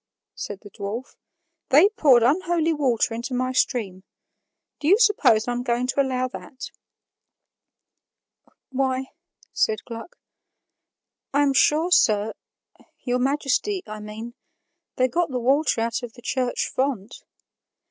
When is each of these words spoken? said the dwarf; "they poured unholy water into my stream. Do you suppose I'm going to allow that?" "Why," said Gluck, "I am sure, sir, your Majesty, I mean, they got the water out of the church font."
said 0.33 0.61
the 0.61 0.71
dwarf; 0.71 1.15
"they 1.69 1.87
poured 1.89 2.23
unholy 2.23 2.73
water 2.73 3.13
into 3.13 3.35
my 3.35 3.51
stream. 3.51 4.01
Do 4.79 4.87
you 4.87 4.97
suppose 4.97 5.47
I'm 5.47 5.61
going 5.61 5.85
to 5.85 6.01
allow 6.01 6.27
that?" 6.29 6.71
"Why," 8.71 9.11
said 9.53 9.83
Gluck, 9.85 10.17
"I 11.35 11.43
am 11.43 11.53
sure, 11.53 11.91
sir, 11.91 12.33
your 13.03 13.19
Majesty, 13.19 13.83
I 13.85 13.99
mean, 13.99 14.33
they 14.95 15.07
got 15.07 15.29
the 15.29 15.39
water 15.39 15.81
out 15.81 16.01
of 16.01 16.13
the 16.13 16.23
church 16.23 16.67
font." 16.67 17.23